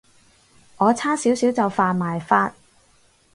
[0.77, 2.55] 我差少少就犯埋法